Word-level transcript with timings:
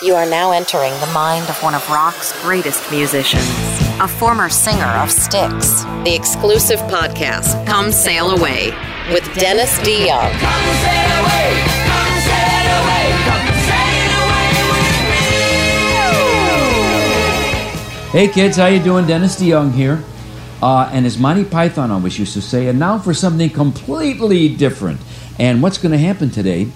You 0.00 0.14
are 0.14 0.30
now 0.30 0.52
entering 0.52 0.92
the 1.00 1.08
mind 1.12 1.50
of 1.50 1.60
one 1.60 1.74
of 1.74 1.90
rock's 1.90 2.30
greatest 2.42 2.88
musicians, 2.88 3.42
a 3.98 4.06
former 4.06 4.48
singer 4.48 4.84
of 4.84 5.10
Styx. 5.10 5.82
The 6.04 6.14
exclusive 6.14 6.78
podcast, 6.82 7.66
Come 7.66 7.90
Sail 7.90 8.30
Away, 8.30 8.70
with 9.10 9.24
Dennis 9.34 9.76
DeYoung. 9.80 10.30
Come 10.38 10.76
sail 10.78 11.18
away, 11.18 11.50
come 11.82 12.14
sail 12.22 12.70
away, 12.78 13.10
come 13.26 13.50
sail 13.66 14.14
away 14.22 14.46
with 14.70 14.86
me. 18.12 18.20
Hey 18.20 18.28
kids, 18.28 18.56
how 18.56 18.66
you 18.66 18.80
doing? 18.80 19.04
Dennis 19.04 19.34
DeYoung 19.34 19.72
here. 19.72 20.00
Uh, 20.62 20.88
and 20.92 21.06
as 21.06 21.18
Monty 21.18 21.44
Python 21.44 21.90
always 21.90 22.16
used 22.20 22.34
to 22.34 22.40
say, 22.40 22.68
and 22.68 22.78
now 22.78 23.00
for 23.00 23.12
something 23.12 23.50
completely 23.50 24.48
different. 24.48 25.00
And 25.40 25.60
what's 25.60 25.78
going 25.78 25.90
to 25.90 25.98
happen 25.98 26.30
today, 26.30 26.68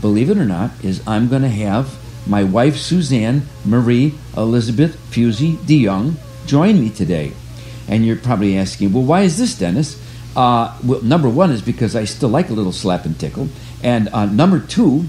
believe 0.00 0.30
it 0.30 0.38
or 0.38 0.46
not, 0.46 0.70
is 0.82 1.06
I'm 1.06 1.28
going 1.28 1.42
to 1.42 1.48
have 1.48 1.99
my 2.26 2.44
wife 2.44 2.76
Suzanne 2.76 3.42
Marie 3.64 4.14
Elizabeth 4.36 4.96
Fusey 5.10 5.56
DeYoung 5.56 6.14
join 6.46 6.80
me 6.80 6.90
today. 6.90 7.32
And 7.88 8.06
you're 8.06 8.16
probably 8.16 8.56
asking, 8.56 8.92
well, 8.92 9.02
why 9.02 9.22
is 9.22 9.38
this, 9.38 9.58
Dennis? 9.58 10.00
Uh, 10.36 10.76
well, 10.84 11.02
number 11.02 11.28
one 11.28 11.50
is 11.50 11.62
because 11.62 11.96
I 11.96 12.04
still 12.04 12.28
like 12.28 12.50
a 12.50 12.52
little 12.52 12.72
slap 12.72 13.04
and 13.04 13.18
tickle. 13.18 13.48
And 13.82 14.08
uh, 14.12 14.26
number 14.26 14.60
two 14.60 15.06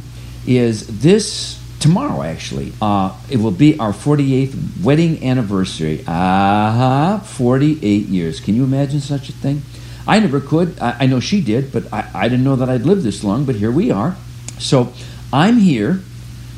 is 0.48 1.02
this 1.02 1.60
tomorrow, 1.80 2.24
actually. 2.24 2.74
Uh, 2.82 3.16
it 3.30 3.38
will 3.38 3.52
be 3.52 3.78
our 3.80 3.92
48th 3.92 4.84
wedding 4.84 5.24
anniversary. 5.24 6.04
Ah, 6.08 7.22
48 7.26 8.08
years. 8.08 8.40
Can 8.40 8.56
you 8.56 8.64
imagine 8.64 9.02
such 9.02 9.30
a 9.30 9.34
thing? 9.34 9.64
I 10.08 10.20
never 10.20 10.40
could. 10.40 10.80
I, 10.80 10.98
I 11.02 11.06
know 11.06 11.20
she 11.20 11.42
did, 11.42 11.72
but 11.72 11.92
I, 11.94 12.10
I 12.14 12.30
didn't 12.30 12.44
know 12.44 12.56
that 12.56 12.70
I'd 12.70 12.84
live 12.84 13.04
this 13.04 13.24
long, 13.24 13.46
but 13.46 13.56
here 13.56 13.72
we 13.72 13.92
are. 13.92 14.16
So 14.60 14.94
I'm 15.34 15.58
here. 15.58 16.02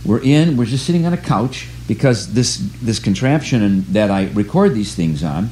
We're 0.05 0.21
in. 0.21 0.57
We're 0.57 0.65
just 0.65 0.85
sitting 0.85 1.05
on 1.05 1.13
a 1.13 1.17
couch 1.17 1.67
because 1.87 2.33
this 2.33 2.57
this 2.81 2.99
contraption 2.99 3.61
and 3.61 3.85
that 3.87 4.11
I 4.11 4.29
record 4.33 4.73
these 4.73 4.95
things 4.95 5.23
on 5.23 5.49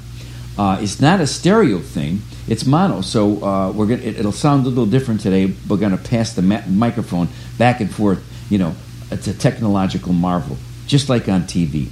uh, 0.57 0.79
is 0.81 1.01
not 1.01 1.21
a 1.21 1.27
stereo 1.27 1.79
thing. 1.79 2.21
It's 2.47 2.65
mono. 2.65 3.01
So 3.01 3.43
uh, 3.43 3.71
we're 3.71 3.87
gonna. 3.87 4.01
It, 4.01 4.19
it'll 4.19 4.31
sound 4.31 4.65
a 4.65 4.69
little 4.69 4.85
different 4.85 5.21
today. 5.21 5.53
We're 5.67 5.77
going 5.77 5.97
to 5.97 6.03
pass 6.03 6.33
the 6.33 6.41
ma- 6.41 6.63
microphone 6.67 7.29
back 7.57 7.81
and 7.81 7.93
forth. 7.93 8.21
You 8.49 8.57
know, 8.57 8.75
it's 9.09 9.27
a 9.27 9.33
technological 9.33 10.13
marvel, 10.13 10.57
just 10.87 11.09
like 11.09 11.27
on 11.29 11.43
TV. 11.43 11.89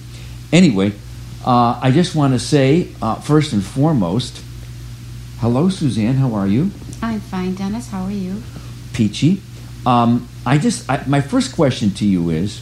Anyway, 0.51 0.94
uh, 1.45 1.79
I 1.81 1.91
just 1.91 2.16
want 2.16 2.33
to 2.33 2.39
say 2.39 2.89
uh, 3.01 3.16
first 3.16 3.53
and 3.53 3.63
foremost, 3.63 4.44
hello, 5.39 5.69
Suzanne. 5.69 6.16
How 6.16 6.33
are 6.33 6.47
you? 6.47 6.71
I'm 7.01 7.19
fine, 7.19 7.55
Dennis. 7.55 7.89
How 7.89 8.03
are 8.03 8.11
you? 8.11 8.44
Peachy. 8.94 9.41
Um, 9.85 10.27
I 10.50 10.58
just 10.58 10.89
I, 10.89 11.03
my 11.05 11.22
first 11.22 11.53
question 11.53 11.92
to 11.92 12.05
you 12.08 12.31
is 12.31 12.61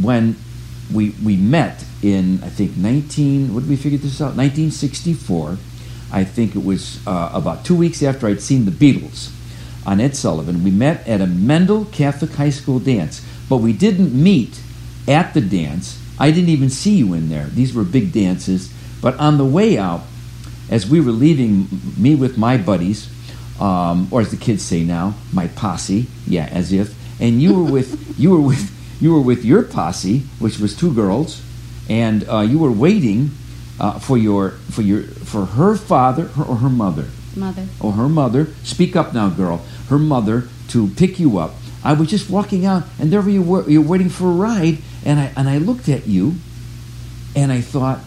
when 0.00 0.36
we 0.92 1.10
we 1.24 1.36
met 1.36 1.84
in 2.02 2.40
I 2.44 2.48
think 2.48 2.76
19 2.76 3.52
what 3.52 3.60
did 3.62 3.68
we 3.68 3.74
figure 3.74 3.98
this 3.98 4.20
out? 4.20 4.36
1964 4.36 5.58
I 6.12 6.22
think 6.22 6.54
it 6.54 6.64
was 6.64 7.04
uh, 7.04 7.32
about 7.34 7.64
two 7.64 7.74
weeks 7.74 8.00
after 8.00 8.28
I'd 8.28 8.40
seen 8.40 8.64
the 8.64 8.70
Beatles 8.70 9.32
on 9.84 10.00
Ed 10.00 10.14
Sullivan. 10.14 10.62
We 10.62 10.70
met 10.70 11.04
at 11.08 11.20
a 11.20 11.26
Mendel 11.26 11.86
Catholic 11.86 12.30
High 12.34 12.50
School 12.50 12.78
dance 12.78 13.26
but 13.48 13.56
we 13.56 13.72
didn't 13.72 14.14
meet 14.14 14.60
at 15.08 15.34
the 15.34 15.40
dance. 15.40 16.00
I 16.16 16.30
didn't 16.30 16.50
even 16.50 16.70
see 16.70 16.94
you 16.94 17.12
in 17.12 17.28
there. 17.28 17.46
These 17.46 17.74
were 17.74 17.82
big 17.82 18.12
dances. 18.12 18.72
But 19.02 19.18
on 19.18 19.36
the 19.36 19.44
way 19.44 19.76
out 19.76 20.02
as 20.70 20.88
we 20.88 21.00
were 21.00 21.10
leaving 21.10 21.66
me 21.98 22.14
with 22.14 22.38
my 22.38 22.56
buddies 22.56 23.08
um, 23.60 24.08
or 24.10 24.20
as 24.20 24.30
the 24.30 24.36
kids 24.36 24.62
say 24.62 24.82
now, 24.84 25.14
my 25.32 25.48
posse. 25.48 26.06
Yeah, 26.26 26.46
as 26.50 26.72
if. 26.72 26.94
And 27.20 27.40
you 27.42 27.54
were 27.54 27.70
with 27.70 28.14
you 28.18 28.30
were 28.30 28.40
with 28.40 28.70
you 29.00 29.12
were 29.12 29.20
with 29.20 29.44
your 29.44 29.62
posse, 29.62 30.20
which 30.38 30.58
was 30.58 30.74
two 30.76 30.92
girls, 30.92 31.42
and 31.88 32.28
uh, 32.28 32.40
you 32.40 32.58
were 32.58 32.72
waiting 32.72 33.30
uh, 33.80 33.98
for 33.98 34.16
your 34.18 34.50
for 34.70 34.82
your 34.82 35.02
for 35.02 35.44
her 35.46 35.76
father 35.76 36.24
her, 36.28 36.44
or 36.44 36.56
her 36.56 36.70
mother 36.70 37.06
Mother. 37.36 37.66
or 37.80 37.92
her 37.92 38.08
mother. 38.08 38.48
Speak 38.62 38.96
up 38.96 39.12
now, 39.14 39.28
girl. 39.28 39.64
Her 39.88 39.98
mother 39.98 40.48
to 40.68 40.88
pick 40.88 41.18
you 41.20 41.38
up. 41.38 41.52
I 41.84 41.92
was 41.92 42.08
just 42.08 42.30
walking 42.30 42.64
out, 42.64 42.84
and 42.98 43.12
there 43.12 43.28
you 43.28 43.42
were. 43.42 43.68
You're 43.68 43.82
waiting 43.82 44.08
for 44.08 44.26
a 44.30 44.32
ride, 44.34 44.78
and 45.04 45.20
I 45.20 45.32
and 45.36 45.48
I 45.48 45.58
looked 45.58 45.88
at 45.88 46.06
you, 46.06 46.34
and 47.36 47.52
I 47.52 47.60
thought, 47.60 48.00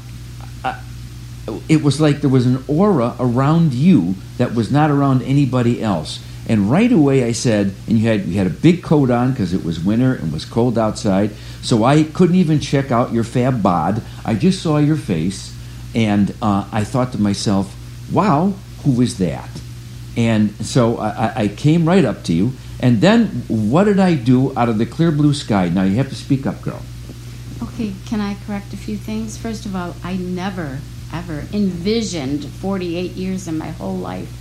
it 1.70 1.82
was 1.84 2.00
like 2.02 2.22
there 2.22 2.30
was 2.30 2.46
an 2.46 2.64
aura 2.68 3.16
around 3.20 3.74
you 3.74 4.16
that 4.38 4.54
was 4.54 4.72
not 4.72 4.90
around 4.92 5.22
anybody 5.24 5.82
else. 5.82 6.24
And 6.50 6.72
right 6.72 6.92
away, 6.92 7.24
I 7.26 7.34
said, 7.34 7.74
and 7.88 7.98
you 8.00 8.08
had 8.08 8.26
you 8.26 8.38
had 8.38 8.48
a 8.48 8.52
big 8.52 8.82
coat 8.82 9.10
on 9.12 9.32
because 9.32 9.54
it 9.54 9.64
was 9.66 9.80
winter 9.84 10.14
and 10.14 10.32
was 10.32 10.46
cold 10.46 10.78
outside. 10.78 11.32
So 11.62 11.84
I 11.84 12.04
couldn't 12.04 12.36
even 12.38 12.60
check 12.62 12.90
out 12.92 13.12
your 13.12 13.26
fab 13.26 13.62
bod. 13.62 14.02
I 14.24 14.34
just 14.36 14.62
saw 14.62 14.78
your 14.78 14.96
face, 14.96 15.54
and 15.94 16.34
uh, 16.42 16.68
I 16.72 16.84
thought 16.86 17.12
to 17.14 17.20
myself, 17.22 17.76
"Wow, 18.12 18.54
who 18.84 19.02
is 19.02 19.18
that?" 19.18 19.50
And 20.16 20.52
so 20.66 20.98
I, 20.98 21.10
I- 21.10 21.34
I 21.44 21.48
came 21.50 21.86
right 21.88 22.06
up 22.06 22.24
to 22.26 22.34
you. 22.34 22.54
And 22.80 23.02
then 23.02 23.44
what 23.48 23.86
did 23.86 24.00
I 24.00 24.14
do 24.14 24.56
out 24.58 24.70
of 24.70 24.78
the 24.78 24.86
clear 24.86 25.12
blue 25.12 25.34
sky? 25.34 25.68
Now 25.68 25.84
you 25.84 25.96
have 25.98 26.10
to 26.10 26.16
speak 26.16 26.46
up, 26.46 26.62
girl. 26.62 26.82
Okay, 27.62 27.94
can 28.06 28.22
I 28.22 28.36
correct 28.46 28.72
a 28.72 28.78
few 28.78 28.96
things? 28.98 29.36
First 29.36 29.66
of 29.66 29.76
all, 29.76 29.96
I 30.04 30.16
never, 30.16 30.80
ever 31.14 31.46
envisioned 31.54 32.46
48 32.46 33.12
years 33.12 33.48
in 33.48 33.58
my 33.58 33.70
whole 33.70 33.98
life. 33.98 34.32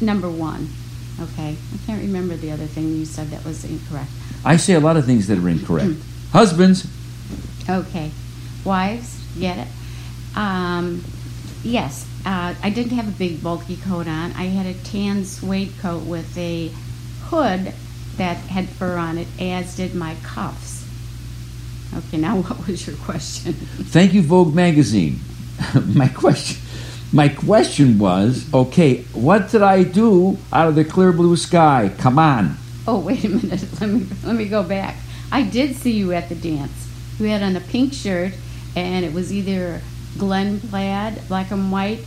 Number 0.00 0.30
one. 0.30 0.68
Okay, 1.20 1.54
I 1.74 1.86
can't 1.86 2.00
remember 2.00 2.34
the 2.36 2.50
other 2.50 2.66
thing 2.66 2.96
you 2.96 3.04
said 3.04 3.28
that 3.28 3.44
was 3.44 3.64
incorrect. 3.64 4.10
I 4.44 4.56
say 4.56 4.72
a 4.72 4.80
lot 4.80 4.96
of 4.96 5.04
things 5.04 5.26
that 5.26 5.38
are 5.38 5.48
incorrect. 5.48 5.96
Husbands, 6.32 6.86
Okay, 7.68 8.10
wives, 8.64 9.22
get 9.38 9.58
it? 9.58 9.68
Um, 10.34 11.04
yes, 11.62 12.06
uh, 12.24 12.54
I 12.62 12.70
didn't 12.70 12.92
have 12.92 13.06
a 13.06 13.12
big 13.12 13.42
bulky 13.42 13.76
coat 13.76 14.08
on. 14.08 14.32
I 14.32 14.44
had 14.44 14.66
a 14.66 14.74
tan 14.74 15.24
suede 15.24 15.72
coat 15.78 16.04
with 16.04 16.36
a 16.36 16.72
hood 17.26 17.72
that 18.16 18.38
had 18.38 18.68
fur 18.68 18.96
on 18.96 19.18
it, 19.18 19.28
as 19.38 19.76
did 19.76 19.94
my 19.94 20.16
cuffs. 20.22 20.84
Okay, 21.94 22.16
now 22.16 22.36
what 22.42 22.66
was 22.66 22.86
your 22.86 22.96
question? 22.96 23.52
Thank 23.52 24.14
you, 24.14 24.22
Vogue 24.22 24.54
magazine. 24.54 25.20
my 25.94 26.08
question, 26.08 26.58
my 27.12 27.28
question 27.28 27.98
was, 27.98 28.52
okay, 28.54 29.02
what 29.12 29.50
did 29.50 29.62
I 29.62 29.82
do 29.82 30.38
out 30.52 30.68
of 30.68 30.74
the 30.74 30.84
clear 30.84 31.12
blue 31.12 31.36
sky? 31.36 31.90
Come 31.98 32.18
on. 32.18 32.56
Oh, 32.86 32.98
wait 33.06 33.24
a 33.24 33.28
minute. 33.28 33.64
Let 33.80 33.90
me 33.90 34.06
let 34.24 34.36
me 34.36 34.46
go 34.48 34.62
back. 34.62 34.96
I 35.32 35.42
did 35.42 35.76
see 35.76 35.92
you 35.92 36.12
at 36.12 36.28
the 36.28 36.34
dance. 36.34 36.72
You 37.18 37.26
had 37.26 37.42
on 37.42 37.54
a 37.56 37.60
pink 37.60 37.92
shirt, 37.92 38.32
and 38.74 39.04
it 39.04 39.12
was 39.12 39.32
either 39.32 39.80
Glen 40.18 40.60
plaid, 40.60 41.20
black 41.28 41.50
and 41.50 41.70
white, 41.70 42.00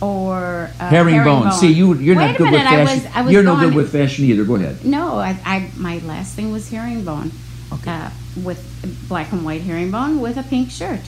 or 0.00 0.70
uh, 0.80 0.88
Herringbone. 0.88 1.52
See, 1.52 1.72
you 1.72 1.94
you're 1.94 2.16
Wait 2.16 2.26
not 2.28 2.36
good 2.38 2.50
minute, 2.50 2.58
with 2.58 2.66
I 2.66 2.84
fashion. 2.84 3.04
was- 3.04 3.16
I 3.16 3.22
was 3.22 3.32
you're 3.32 3.42
no 3.42 3.56
good 3.60 3.74
with 3.74 3.92
fashion 3.92 4.24
either. 4.24 4.44
Go 4.44 4.56
ahead. 4.56 4.84
No, 4.84 5.18
I, 5.18 5.38
I 5.44 5.70
my 5.76 5.98
last 5.98 6.34
thing 6.34 6.50
was 6.52 6.68
herringbone, 6.70 7.30
Okay. 7.72 7.90
uh, 7.90 8.10
with 8.42 8.60
black 9.08 9.32
and 9.32 9.44
white 9.44 9.62
herringbone 9.62 10.20
with 10.20 10.36
a 10.36 10.42
pink 10.42 10.70
shirt, 10.70 11.00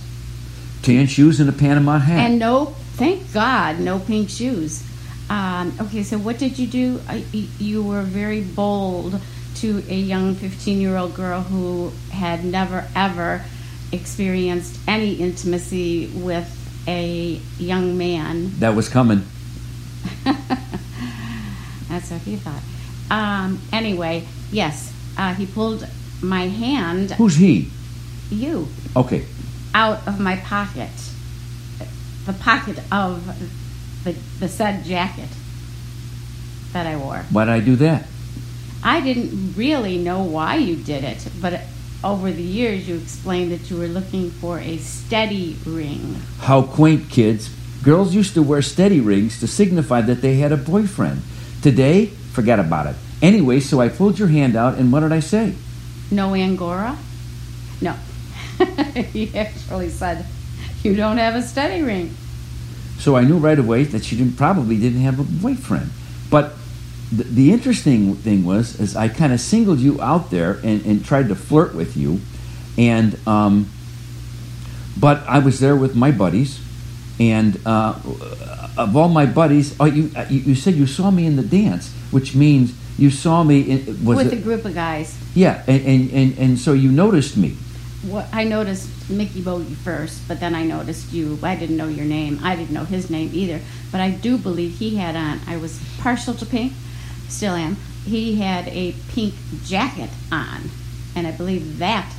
Tan 0.82 1.06
shoes 1.06 1.41
and 1.41 1.48
a 1.48 1.53
Panama 1.53 1.98
hat. 1.98 2.19
and 2.31 2.38
no, 2.38 2.66
thank 2.94 3.32
God, 3.32 3.78
no 3.81 3.98
pink 3.98 4.28
shoes. 4.28 4.82
Um, 5.31 5.72
okay, 5.81 6.03
so 6.03 6.19
what 6.19 6.38
did 6.38 6.59
you 6.59 6.66
do? 6.66 7.00
You 7.59 7.82
were 7.82 8.03
very 8.03 8.43
bold 8.43 9.20
to 9.56 9.82
a 9.88 9.94
young 9.97 10.34
15 10.34 10.81
year 10.81 10.97
old 10.97 11.15
girl 11.15 11.41
who 11.43 11.93
had 12.10 12.44
never 12.44 12.84
ever 12.97 13.43
experienced 13.93 14.78
any 14.88 15.15
intimacy 15.15 16.09
with 16.09 16.48
a 16.88 17.41
young 17.59 17.97
man. 17.97 18.50
that 18.59 18.75
was 18.75 18.88
coming. 18.88 19.22
That's 20.25 22.10
what 22.10 22.20
he 22.22 22.37
thought. 22.37 22.62
Um, 23.10 23.60
anyway, 23.72 24.26
yes, 24.50 24.93
uh, 25.19 25.34
he 25.34 25.47
pulled 25.47 25.87
my 26.22 26.49
hand, 26.49 27.12
Who's 27.12 27.37
he? 27.37 27.70
you, 28.31 28.67
Okay. 28.96 29.25
Out 29.74 30.06
of 30.06 30.20
my 30.20 30.36
pocket, 30.36 30.90
the 32.26 32.32
pocket 32.32 32.78
of 32.90 33.24
the, 34.04 34.12
the 34.38 34.48
said 34.48 34.84
jacket 34.84 35.28
that 36.72 36.86
I 36.86 36.96
wore. 36.96 37.24
Why 37.30 37.44
did 37.44 37.52
I 37.52 37.60
do 37.60 37.76
that? 37.76 38.06
I 38.82 39.00
didn't 39.00 39.54
really 39.54 39.98
know 39.98 40.22
why 40.22 40.56
you 40.56 40.76
did 40.76 41.04
it, 41.04 41.26
but 41.40 41.60
over 42.02 42.32
the 42.32 42.42
years 42.42 42.88
you 42.88 42.96
explained 42.96 43.52
that 43.52 43.70
you 43.70 43.78
were 43.78 43.86
looking 43.86 44.30
for 44.30 44.58
a 44.58 44.78
steady 44.78 45.56
ring. 45.64 46.16
How 46.40 46.62
quaint, 46.62 47.08
kids. 47.10 47.48
Girls 47.82 48.14
used 48.14 48.34
to 48.34 48.42
wear 48.42 48.62
steady 48.62 49.00
rings 49.00 49.40
to 49.40 49.46
signify 49.46 50.02
that 50.02 50.20
they 50.22 50.36
had 50.36 50.52
a 50.52 50.56
boyfriend. 50.56 51.22
Today, 51.62 52.06
forget 52.06 52.58
about 52.58 52.86
it. 52.86 52.96
Anyway, 53.20 53.60
so 53.60 53.80
I 53.80 53.88
pulled 53.88 54.19
your 54.19 54.28
hand 54.28 54.56
out, 54.56 54.74
and 54.78 54.92
what 54.92 55.00
did 55.00 55.12
I 55.12 55.20
say? 55.20 55.54
No 56.10 56.34
Angora? 56.34 56.98
No. 57.80 57.96
he 59.12 59.37
actually 59.37 59.88
said, 59.88 60.25
You 60.82 60.94
don't 60.94 61.19
have 61.19 61.34
a 61.34 61.43
study 61.43 61.82
ring. 61.82 62.14
So 62.99 63.16
I 63.16 63.22
knew 63.22 63.38
right 63.38 63.58
away 63.58 63.84
that 63.84 64.04
she 64.04 64.16
didn't, 64.16 64.37
probably 64.37 64.78
didn't 64.78 65.00
have 65.00 65.19
a 65.19 65.25
boyfriend. 65.25 65.90
But 66.31 66.52
the, 67.10 67.25
the 67.25 67.52
interesting 67.52 68.14
thing 68.16 68.44
was, 68.44 68.78
is 68.81 68.96
I 68.96 69.08
kind 69.08 69.32
of 69.32 69.40
singled 69.40 69.81
you 69.81 70.00
out 70.00 70.31
there 70.31 70.60
and, 70.62 70.84
and 70.87 71.04
tried 71.04 71.28
to 71.28 71.34
flirt 71.34 71.75
with 71.75 71.96
you, 71.96 72.20
and 72.78 73.19
um, 73.26 73.70
but 74.98 75.22
I 75.26 75.40
was 75.40 75.60
there 75.60 75.76
with 75.76 75.94
my 75.94 76.10
buddies, 76.10 76.60
and 77.20 77.58
uh, 77.66 77.98
of 78.78 78.96
all 78.96 79.08
my 79.08 79.26
buddies, 79.26 79.76
oh, 79.78 79.84
you, 79.84 80.10
you 80.31 80.40
you 80.40 80.55
said 80.55 80.75
you 80.75 80.87
saw 80.87 81.10
me 81.10 81.26
in 81.26 81.37
the 81.37 81.43
dance, 81.43 81.93
which 82.10 82.34
means 82.34 82.72
you 82.98 83.10
saw 83.10 83.43
me 83.43 83.60
in 83.60 84.05
was 84.05 84.16
with 84.16 84.32
it, 84.32 84.38
a 84.38 84.40
group 84.40 84.64
of 84.64 84.75
guys. 84.75 85.16
yeah, 85.34 85.62
and, 85.66 85.84
and, 85.84 86.10
and, 86.12 86.38
and 86.38 86.58
so 86.58 86.72
you 86.72 86.90
noticed 86.90 87.37
me. 87.37 87.56
What 88.02 88.26
I 88.32 88.44
noticed 88.44 88.88
Mickey 89.08 89.40
Bogey 89.40 89.75
first, 89.75 90.26
but 90.26 90.40
then 90.40 90.54
I 90.54 90.64
noticed 90.64 91.12
you. 91.12 91.38
I 91.43 91.54
didn't 91.54 91.76
know 91.76 91.87
your 91.88 92.04
name. 92.04 92.40
I 92.43 92.56
didn't 92.56 92.72
know 92.72 92.84
his 92.84 93.10
name 93.10 93.31
either. 93.32 93.60
But 93.93 94.00
I 94.00 94.10
do 94.10 94.37
believe 94.38 94.78
he 94.78 94.96
had 94.96 95.14
on. 95.14 95.40
I 95.46 95.56
was 95.56 95.81
partial 95.99 96.34
to 96.34 96.46
pink, 96.46 96.72
still 97.28 97.54
am. 97.54 97.76
He 98.04 98.40
had 98.40 98.66
a 98.69 98.93
pink 99.10 99.34
jacket 99.64 100.10
on, 100.32 100.70
and 101.14 101.26
I 101.26 101.31
believe 101.31 101.78
that 101.78 102.12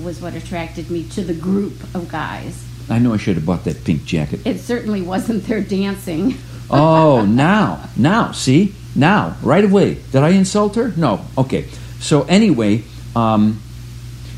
was 0.00 0.20
what 0.20 0.34
attracted 0.34 0.90
me 0.90 1.08
to 1.08 1.22
the 1.22 1.34
group 1.34 1.72
of 1.94 2.08
guys. 2.08 2.64
I 2.88 3.00
know 3.00 3.12
I 3.12 3.16
should 3.16 3.34
have 3.34 3.46
bought 3.46 3.64
that 3.64 3.84
pink 3.84 4.04
jacket. 4.04 4.46
It 4.46 4.58
certainly 4.58 5.02
wasn't 5.02 5.44
their 5.44 5.60
dancing. 5.60 6.34
Oh, 6.68 7.24
now, 7.24 7.88
now, 7.96 8.32
see, 8.32 8.74
now, 8.96 9.36
right 9.40 9.62
away. 9.62 9.94
Did 10.10 10.24
I 10.24 10.30
insult 10.30 10.74
her? 10.74 10.92
No. 10.96 11.24
Okay. 11.38 11.68
So 12.00 12.24
anyway, 12.24 12.82
um, 13.14 13.62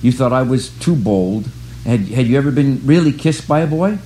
you 0.02 0.12
thought 0.12 0.32
I 0.32 0.42
was 0.42 0.70
too 0.78 0.94
bold. 0.94 1.48
Had 1.84 2.00
had 2.08 2.26
you 2.26 2.36
ever 2.36 2.50
been 2.50 2.80
really 2.84 3.12
kissed 3.12 3.48
by 3.48 3.60
a 3.60 3.66
boy? 3.66 3.98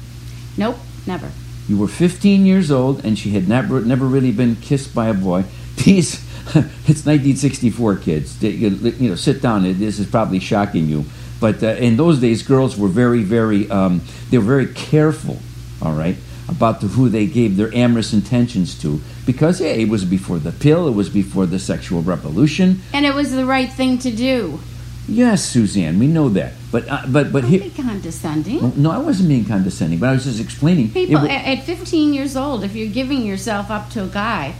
Nope, 0.57 0.77
never. 1.07 1.31
You 1.69 1.79
were 1.79 1.89
15 1.89 2.45
years 2.45 2.71
old, 2.71 3.05
and 3.05 3.19
she 3.19 3.31
had 3.31 3.49
never 3.49 3.81
never 3.81 4.07
really 4.07 4.33
been 4.33 4.57
kissed 4.57 4.95
by 4.95 5.09
a 5.09 5.15
boy. 5.15 5.45
These, 5.85 6.15
it's 6.87 7.05
1964, 7.07 7.97
kids. 7.97 8.43
You 8.43 8.69
you 8.69 9.11
know, 9.11 9.15
sit 9.15 9.43
down. 9.43 9.63
This 9.79 9.99
is 9.99 10.07
probably 10.07 10.39
shocking 10.39 10.89
you, 10.89 11.05
but 11.41 11.63
uh, 11.63 11.69
in 11.69 11.97
those 11.97 12.21
days, 12.21 12.43
girls 12.43 12.77
were 12.77 12.89
very, 12.89 13.23
very, 13.23 13.71
um, 13.71 14.03
they 14.31 14.39
were 14.39 14.45
very 14.45 14.73
careful. 14.73 15.39
All 15.81 15.93
right, 15.93 16.17
about 16.49 16.81
the, 16.81 16.87
who 16.87 17.09
they 17.09 17.27
gave 17.27 17.57
their 17.57 17.75
amorous 17.75 18.13
intentions 18.13 18.81
to, 18.83 19.01
because 19.27 19.61
yeah, 19.61 19.69
it 19.69 19.89
was 19.89 20.05
before 20.05 20.39
the 20.39 20.53
pill. 20.53 20.87
It 20.87 20.93
was 20.93 21.09
before 21.09 21.47
the 21.47 21.59
sexual 21.59 22.03
revolution. 22.03 22.81
And 22.93 23.05
it 23.05 23.15
was 23.15 23.33
the 23.33 23.45
right 23.45 23.71
thing 23.71 23.99
to 23.99 24.11
do. 24.11 24.61
Yes, 25.09 25.45
Suzanne, 25.45 25.99
we 25.99 26.07
know 26.07 26.29
that. 26.31 26.53
But 26.71 26.89
uh, 26.89 27.03
but 27.09 27.33
but 27.33 27.43
Don't 27.43 27.51
here. 27.51 27.71
condescending. 27.75 28.81
No, 28.81 28.91
I 28.91 28.99
wasn't 28.99 29.29
being 29.29 29.45
condescending, 29.45 29.99
but 29.99 30.09
I 30.11 30.13
was 30.13 30.25
just 30.25 30.41
explaining. 30.41 30.91
People 30.93 31.19
at, 31.19 31.59
at 31.59 31.65
15 31.65 32.15
years 32.15 32.37
old, 32.37 32.63
if 32.65 32.75
you're 32.75 32.93
giving 32.93 33.27
yourself 33.27 33.71
up 33.71 33.91
to 33.91 34.05
a 34.05 34.09
guy, 34.09 34.55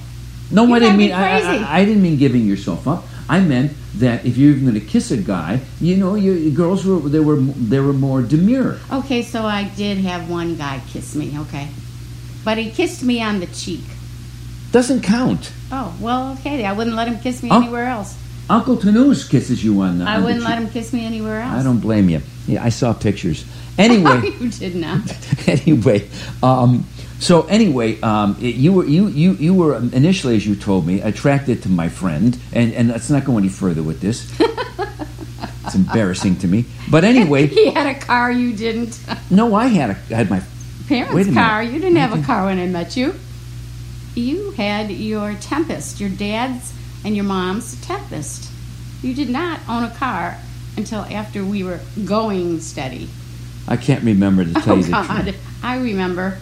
No, 0.51 0.73
I 0.75 0.79
didn't 0.81 0.97
mean. 0.99 1.13
I, 1.13 1.41
crazy. 1.41 1.65
I, 1.65 1.79
I 1.81 1.85
didn't 1.85 2.03
mean 2.03 2.17
giving 2.19 2.45
yourself 2.47 2.87
up. 2.89 3.05
I 3.29 3.41
meant 3.41 3.73
that 3.99 4.27
if 4.27 4.37
you're 4.37 4.51
even 4.51 4.65
going 4.67 4.81
to 4.81 4.87
kiss 4.87 5.11
a 5.13 5.17
guy, 5.17 5.61
you 5.81 5.97
know, 5.97 6.17
you, 6.17 6.51
girls 6.51 6.85
were 6.85 6.99
they 7.09 7.21
were 7.21 7.37
they 7.37 7.79
were 7.81 7.93
more 7.95 8.21
demure. 8.21 8.79
okay, 8.91 9.23
so 9.23 9.45
I 9.45 9.65
did 9.77 9.99
have 9.99 10.29
one 10.29 10.57
guy 10.57 10.81
kiss 10.89 11.15
me, 11.15 11.39
okay, 11.39 11.69
but 12.45 12.59
he 12.59 12.71
kissed 12.71 13.03
me 13.05 13.23
on 13.23 13.39
the 13.41 13.47
cheek. 13.47 13.85
Doesn't 14.73 15.03
count. 15.03 15.53
Oh 15.71 15.95
well, 16.01 16.33
okay, 16.41 16.65
I 16.67 16.73
wouldn't 16.73 16.97
let 16.97 17.07
him 17.07 17.21
kiss 17.21 17.43
me 17.43 17.49
Oh. 17.53 17.63
anywhere 17.63 17.87
else. 17.87 18.17
Uncle 18.53 18.77
Tanous 18.77 19.29
kisses 19.29 19.65
you 19.65 19.81
on 19.81 19.99
the. 19.99 20.05
I 20.05 20.19
wouldn't 20.19 20.43
let 20.43 20.59
him 20.59 20.69
kiss 20.69 20.93
me 20.93 21.07
anywhere 21.07 21.41
else. 21.41 21.59
I 21.59 21.63
don't 21.63 21.81
blame 21.81 22.11
you. 22.11 22.21
Yeah, 22.47 22.63
I 22.63 22.69
saw 22.69 22.93
pictures. 22.93 23.47
Anyway, 23.79 24.21
you 24.41 24.51
did 24.51 24.75
not. 24.77 25.01
anyway, 25.49 26.07
um, 26.43 26.87
so 27.19 27.47
anyway, 27.47 27.99
um, 28.03 28.37
it- 28.43 28.57
you 28.57 28.75
were 28.75 28.85
you, 28.85 29.09
you 29.09 29.33
you 29.35 29.55
were 29.55 29.77
initially, 29.77 30.37
as 30.37 30.47
you 30.47 30.55
told 30.55 30.87
me, 30.87 31.01
attracted 31.01 31.63
to 31.63 31.71
my 31.71 31.89
friend, 31.89 32.39
and 32.53 32.75
and 32.75 32.89
let's 32.91 33.09
not 33.09 33.25
go 33.25 33.39
any 33.39 33.49
further 33.49 33.83
with 33.83 34.03
this. 34.03 34.31
it's 35.65 35.75
embarrassing 35.75 36.37
to 36.41 36.47
me, 36.47 36.67
but 36.91 37.05
anyway, 37.05 37.47
he 37.47 37.71
had 37.71 37.87
a 37.87 37.99
car, 37.99 38.31
you 38.31 38.53
didn't. 38.53 39.01
no, 39.31 39.55
I 39.55 39.69
had 39.69 39.91
a 39.91 39.97
I 40.11 40.15
had 40.15 40.29
my 40.31 40.43
Parents' 40.89 41.15
Wait 41.15 41.23
a 41.27 41.31
minute. 41.31 41.41
car. 41.41 41.63
You 41.63 41.79
didn't 41.81 41.97
have 41.97 42.13
a 42.13 42.23
car 42.23 42.45
when 42.47 42.59
I 42.59 42.67
met 42.67 42.99
you. 42.99 43.15
You 44.15 44.51
had 44.51 44.91
your 44.91 45.33
Tempest, 45.37 46.01
your 46.01 46.11
dad's 46.11 46.75
and 47.05 47.15
your 47.17 47.25
mom's 47.25 47.75
a 47.75 47.83
Tempest. 47.85 48.51
You 49.03 49.15
did 49.15 49.29
not 49.31 49.61
own 49.69 49.85
a 49.85 49.91
car 49.91 50.39
until 50.77 51.01
after 51.01 51.45
we 51.45 51.65
were 51.65 51.81
going 52.05 52.61
steady. 52.61 53.09
I 53.69 53.77
can't 53.77 54.03
remember 54.05 54.45
to 54.45 54.53
tell 54.55 54.75
Oh 54.75 54.77
you 54.77 54.85
the 54.85 54.91
God, 54.91 55.23
truth. 55.25 55.37
I 55.63 55.79
remember. 55.79 56.39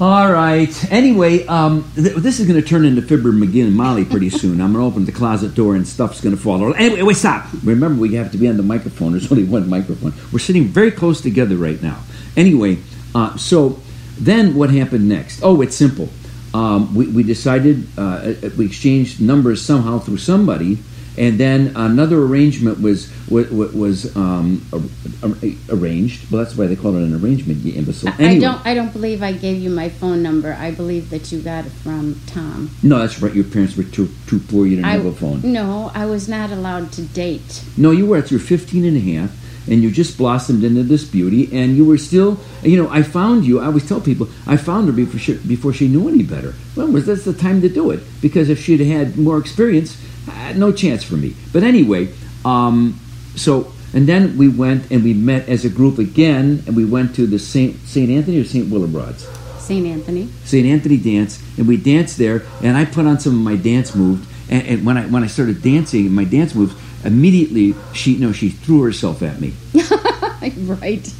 All 0.00 0.30
right. 0.32 0.92
Anyway, 0.92 1.46
um, 1.46 1.88
th- 1.94 2.16
this 2.16 2.40
is 2.40 2.48
going 2.48 2.60
to 2.60 2.66
turn 2.66 2.84
into 2.84 3.00
Fibber 3.00 3.30
McGee 3.30 3.64
and 3.64 3.76
Molly 3.76 4.04
pretty 4.04 4.28
soon. 4.40 4.60
I'm 4.60 4.72
going 4.72 4.84
to 4.84 4.90
open 4.92 5.04
the 5.04 5.12
closet 5.12 5.54
door 5.54 5.76
and 5.76 5.86
stuff's 5.86 6.20
going 6.20 6.34
to 6.34 6.40
fall. 6.40 6.74
Anyway, 6.74 7.02
wait, 7.02 7.16
stop. 7.16 7.46
Remember, 7.62 8.00
we 8.00 8.14
have 8.14 8.32
to 8.32 8.38
be 8.38 8.48
on 8.48 8.56
the 8.56 8.64
microphone. 8.64 9.12
There's 9.12 9.30
only 9.30 9.44
one 9.44 9.68
microphone. 9.68 10.12
We're 10.32 10.40
sitting 10.40 10.64
very 10.64 10.90
close 10.90 11.20
together 11.20 11.56
right 11.56 11.80
now. 11.80 12.00
Anyway, 12.36 12.78
uh, 13.14 13.36
so 13.36 13.78
then 14.18 14.56
what 14.56 14.70
happened 14.70 15.08
next? 15.08 15.40
Oh, 15.44 15.60
it's 15.62 15.76
simple. 15.76 16.08
Um, 16.54 16.94
we, 16.94 17.08
we 17.08 17.24
decided, 17.24 17.84
uh, 17.98 18.00
uh, 18.00 18.50
we 18.56 18.66
exchanged 18.66 19.20
numbers 19.20 19.60
somehow 19.60 19.98
through 19.98 20.18
somebody, 20.18 20.78
and 21.18 21.38
then 21.38 21.72
another 21.74 22.22
arrangement 22.22 22.80
was 22.80 23.10
was, 23.28 23.50
was 23.50 24.16
um, 24.16 24.64
ar- 24.72 25.28
ar- 25.30 25.36
arranged. 25.70 26.30
Well, 26.30 26.44
that's 26.44 26.56
why 26.56 26.66
they 26.68 26.76
call 26.76 26.94
it 26.96 27.02
an 27.02 27.12
arrangement, 27.20 27.64
you 27.64 27.72
imbecile. 27.74 28.10
I- 28.18 28.30
I 28.34 28.38
don't. 28.38 28.64
I 28.64 28.72
don't 28.74 28.92
believe 28.92 29.20
I 29.20 29.32
gave 29.32 29.60
you 29.60 29.68
my 29.70 29.88
phone 29.88 30.22
number. 30.22 30.52
I 30.54 30.70
believe 30.70 31.10
that 31.10 31.32
you 31.32 31.40
got 31.40 31.66
it 31.66 31.72
from 31.72 32.20
Tom. 32.28 32.70
No, 32.84 32.98
that's 33.00 33.20
right. 33.20 33.34
Your 33.34 33.44
parents 33.44 33.76
were 33.76 33.82
too 33.84 34.08
too 34.28 34.38
poor. 34.38 34.64
You 34.64 34.76
didn't 34.76 34.86
I, 34.86 34.92
have 34.92 35.06
a 35.06 35.12
phone. 35.12 35.40
No, 35.52 35.90
I 35.92 36.06
was 36.06 36.28
not 36.28 36.50
allowed 36.52 36.92
to 36.92 37.02
date. 37.02 37.64
No, 37.76 37.90
you 37.90 38.06
were 38.06 38.18
at 38.18 38.30
your 38.30 38.38
15 38.40 38.84
and 38.84 38.96
a 38.96 39.00
half, 39.00 39.30
and 39.66 39.82
you 39.82 39.90
just 39.90 40.18
blossomed 40.18 40.64
into 40.64 40.82
this 40.82 41.04
beauty, 41.04 41.48
and 41.52 41.76
you 41.76 41.84
were 41.84 41.98
still. 41.98 42.38
You 42.62 42.82
know, 42.82 42.90
I 42.90 43.02
found 43.02 43.44
you. 43.44 43.60
I 43.60 43.66
always 43.66 43.88
tell 43.88 44.00
people 44.00 44.28
I 44.46 44.56
found 44.56 44.86
her 44.86 44.92
before 44.92 45.20
she, 45.20 45.34
before 45.34 45.72
she 45.72 45.88
knew 45.88 46.08
any 46.08 46.22
better. 46.22 46.54
Well, 46.76 46.88
was 46.88 47.06
that's 47.06 47.24
the 47.24 47.32
time 47.32 47.60
to 47.62 47.68
do 47.68 47.90
it 47.90 48.00
because 48.20 48.48
if 48.48 48.62
she'd 48.62 48.80
had 48.80 49.16
more 49.16 49.38
experience, 49.38 49.96
uh, 50.28 50.52
no 50.54 50.72
chance 50.72 51.02
for 51.02 51.16
me. 51.16 51.34
But 51.52 51.62
anyway, 51.62 52.12
um, 52.44 52.98
so 53.36 53.72
and 53.92 54.08
then 54.08 54.36
we 54.36 54.48
went 54.48 54.90
and 54.90 55.04
we 55.04 55.14
met 55.14 55.48
as 55.48 55.64
a 55.64 55.70
group 55.70 55.98
again, 55.98 56.64
and 56.66 56.76
we 56.76 56.84
went 56.84 57.14
to 57.14 57.26
the 57.26 57.38
Saint 57.38 57.76
Saint 57.86 58.10
Anthony 58.10 58.40
or 58.40 58.44
Saint 58.44 58.70
Willibrord's. 58.70 59.28
St. 59.64 59.86
Anthony. 59.86 60.28
St. 60.44 60.66
Anthony 60.66 60.98
dance, 60.98 61.42
and 61.56 61.66
we 61.66 61.78
danced 61.78 62.18
there, 62.18 62.42
and 62.62 62.76
I 62.76 62.84
put 62.84 63.06
on 63.06 63.18
some 63.18 63.32
of 63.32 63.40
my 63.40 63.56
dance 63.56 63.94
moves. 63.94 64.26
And, 64.50 64.66
and 64.66 64.86
when 64.86 64.98
I 64.98 65.06
when 65.06 65.24
I 65.24 65.26
started 65.26 65.62
dancing, 65.62 66.12
my 66.12 66.24
dance 66.24 66.54
moves, 66.54 66.74
immediately 67.04 67.74
she 67.92 68.16
no 68.16 68.32
she 68.32 68.48
threw 68.48 68.82
herself 68.82 69.22
at 69.22 69.40
me. 69.40 69.52
right. 70.56 71.12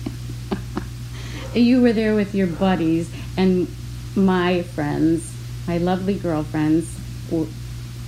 you 1.55 1.83
were 1.83 1.93
there 1.93 2.15
with 2.15 2.35
your 2.35 2.47
buddies 2.47 3.11
and 3.37 3.69
my 4.17 4.63
friends, 4.63 5.33
my 5.67 5.79
lovely 5.79 6.15
girlfriends, 6.15 6.89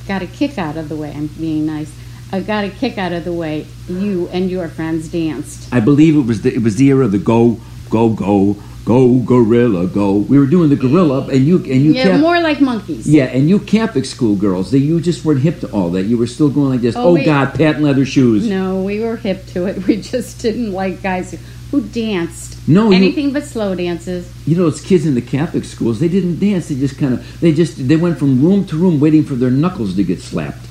got 0.06 0.23
a 0.23 0.26
kick 0.26 0.59
out 0.59 0.76
of 0.76 0.88
the 0.88 0.97
way. 0.97 1.12
I'm 1.12 1.26
being 1.26 1.66
nice. 1.66 1.92
I 2.33 2.40
got 2.40 2.64
a 2.64 2.71
kick 2.71 2.99
out 2.99 3.12
of 3.12 3.25
the 3.25 3.33
way 3.33 3.66
you 3.88 4.28
and 4.28 4.50
your 4.50 4.68
friends 4.68 5.09
danced. 5.09 5.73
I 5.73 5.80
believe 5.80 6.16
it 6.16 6.26
was 6.26 6.42
the, 6.42 6.54
it 6.54 6.62
was 6.62 6.76
the 6.76 6.88
era 6.88 7.04
of 7.04 7.12
the 7.12 7.18
go 7.18 7.61
go 7.88 8.11
go 8.11 8.56
go 8.87 9.19
gorilla 9.19 9.87
go. 9.88 10.14
We 10.14 10.38
were 10.38 10.47
doing 10.47 10.71
the 10.71 10.76
gorilla, 10.76 11.26
and 11.26 11.45
you 11.45 11.57
and 11.59 11.83
you 11.85 11.93
Yeah, 11.93 12.05
kept. 12.05 12.21
more 12.21 12.40
like 12.40 12.61
monkeys. 12.62 13.07
yeah, 13.07 13.25
and 13.25 13.49
you 13.50 13.59
Catholic 13.59 14.05
school 14.07 14.37
girls, 14.37 14.71
they, 14.71 14.78
you 14.78 15.00
just 15.00 15.25
weren't 15.26 15.40
hip 15.43 15.61
to 15.61 15.69
all 15.73 15.90
that. 15.90 16.05
You 16.05 16.16
were 16.16 16.28
still 16.28 16.49
going 16.49 16.71
like 16.71 16.81
this. 16.81 16.97
Oh, 16.97 17.09
Oh, 17.09 17.14
we- 17.14 17.25
God, 17.25 17.52
patent 17.55 17.83
leather 17.85 18.07
shoes. 18.07 18.49
No, 18.49 18.83
we 18.83 19.00
were 19.00 19.16
hip 19.16 19.45
to 19.49 19.66
it. 19.66 19.76
We 19.87 20.00
just 20.00 20.40
didn't 20.40 20.73
like 20.73 21.02
guys 21.02 21.35
who 21.73 21.81
danced. 21.83 22.57
No, 22.69 22.88
you- 22.90 22.97
anything 22.97 23.33
but 23.33 23.45
slow 23.45 23.75
dances. 23.75 24.31
You 24.47 24.57
know, 24.57 24.66
it's 24.69 24.81
kids 24.81 25.05
in 25.05 25.14
the 25.16 25.21
Catholic 25.37 25.64
schools, 25.64 25.99
they 25.99 26.09
didn't 26.09 26.38
dance. 26.38 26.69
They 26.69 26.76
just 26.76 26.97
kind 26.97 27.12
of, 27.14 27.40
they 27.40 27.52
just, 27.52 27.88
they 27.88 27.97
went 27.97 28.19
from 28.19 28.40
room 28.40 28.64
to 28.66 28.76
room 28.76 29.00
waiting 29.00 29.25
for 29.25 29.35
their 29.35 29.50
knuckles 29.50 29.97
to 29.97 30.05
get 30.05 30.21
slapped. 30.21 30.64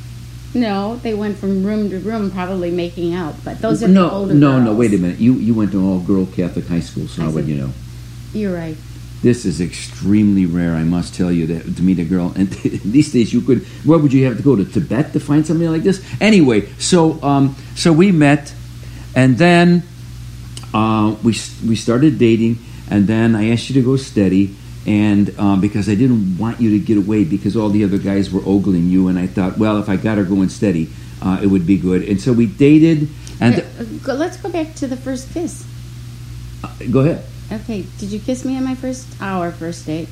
No, 0.54 0.96
they 1.04 1.14
went 1.14 1.38
from 1.38 1.66
room 1.66 1.90
to 1.90 2.00
room, 2.00 2.32
probably 2.32 2.72
making 2.72 3.14
out. 3.14 3.36
But 3.44 3.60
those 3.60 3.84
are 3.84 3.90
no, 3.90 4.08
the 4.08 4.16
older 4.16 4.34
no, 4.34 4.52
girls. 4.54 4.64
no. 4.64 4.74
Wait 4.74 4.94
a 4.94 4.98
minute. 4.98 5.20
You 5.20 5.34
you 5.34 5.54
went 5.54 5.72
to 5.74 5.80
an 5.80 5.86
all 5.86 6.00
girl 6.00 6.26
Catholic 6.28 6.66
high 6.68 6.80
school, 6.80 7.08
so 7.10 7.22
I 7.22 7.26
how 7.26 7.32
would 7.32 7.46
you 7.48 7.58
know? 7.58 7.72
You're 8.36 8.54
right. 8.54 8.76
This 9.22 9.46
is 9.46 9.62
extremely 9.62 10.46
rare, 10.46 10.74
I 10.76 10.84
must 10.84 11.16
tell 11.16 11.32
you, 11.32 11.48
that, 11.48 11.78
to 11.78 11.82
meet 11.82 12.00
a 12.00 12.04
girl. 12.04 12.34
And 12.36 12.50
these 12.84 13.12
days, 13.14 13.34
you 13.34 13.42
could. 13.42 13.64
Where 13.88 13.98
would 13.98 14.12
you 14.12 14.26
have 14.26 14.38
to 14.38 14.44
go 14.44 14.56
to 14.58 14.66
Tibet 14.66 15.14
to 15.14 15.20
find 15.20 15.48
somebody 15.48 15.70
like 15.70 15.84
this? 15.84 16.04
Anyway, 16.20 16.68
so 16.78 17.22
um, 17.24 17.56
so 17.76 17.94
we 17.94 18.12
met, 18.12 18.54
and 19.16 19.38
then 19.38 19.84
uh, 20.74 21.16
we 21.24 21.34
we 21.66 21.76
started 21.76 22.20
dating, 22.20 22.60
and 22.92 23.08
then 23.08 23.36
I 23.36 23.50
asked 23.52 23.70
you 23.70 23.76
to 23.82 23.86
go 23.86 23.96
steady. 23.96 24.54
And 24.86 25.34
um, 25.40 25.62
because 25.62 25.90
I 25.90 25.96
didn't 25.96 26.38
want 26.38 26.62
you 26.62 26.78
to 26.78 26.80
get 26.80 26.98
away, 26.98 27.24
because 27.24 27.56
all 27.58 27.70
the 27.70 27.84
other 27.84 27.98
guys 27.98 28.30
were 28.30 28.42
ogling 28.46 28.90
you, 28.90 29.08
and 29.08 29.18
I 29.18 29.26
thought, 29.26 29.58
well, 29.58 29.80
if 29.80 29.90
I 29.90 29.96
got 29.96 30.20
her 30.20 30.24
going 30.24 30.50
steady, 30.50 30.90
uh, 31.24 31.40
it 31.42 31.48
would 31.48 31.66
be 31.66 31.78
good. 31.78 32.04
And 32.04 32.22
so 32.22 32.34
we 32.34 32.46
dated. 32.46 33.10
And 33.40 33.66
Uh, 34.06 34.14
Let's 34.14 34.38
go 34.38 34.50
back 34.50 34.76
to 34.76 34.88
the 34.88 34.96
first 34.96 35.34
kiss. 35.34 35.66
go 36.92 37.00
ahead. 37.00 37.26
Okay, 37.52 37.86
did 38.00 38.12
you 38.12 38.20
kiss 38.20 38.44
me 38.44 38.58
on 38.58 38.64
my 38.64 38.76
first 38.76 39.08
oh, 39.22 39.42
our 39.42 39.52
first 39.52 39.86
date? 39.86 40.10